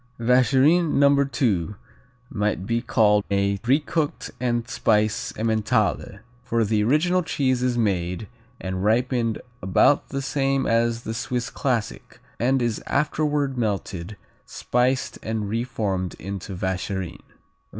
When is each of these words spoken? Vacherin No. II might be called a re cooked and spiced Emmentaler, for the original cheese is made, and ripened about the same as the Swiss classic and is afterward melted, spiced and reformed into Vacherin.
Vacherin 0.19 0.95
No. 0.97 1.29
II 1.39 1.75
might 2.31 2.65
be 2.65 2.81
called 2.81 3.23
a 3.29 3.59
re 3.63 3.79
cooked 3.79 4.31
and 4.39 4.67
spiced 4.67 5.37
Emmentaler, 5.37 6.23
for 6.41 6.63
the 6.65 6.83
original 6.83 7.21
cheese 7.21 7.61
is 7.61 7.77
made, 7.77 8.27
and 8.59 8.83
ripened 8.83 9.39
about 9.61 10.09
the 10.09 10.23
same 10.23 10.65
as 10.65 11.03
the 11.03 11.13
Swiss 11.13 11.51
classic 11.51 12.19
and 12.39 12.63
is 12.63 12.81
afterward 12.87 13.59
melted, 13.59 14.17
spiced 14.43 15.19
and 15.21 15.47
reformed 15.47 16.15
into 16.15 16.55
Vacherin. 16.55 17.21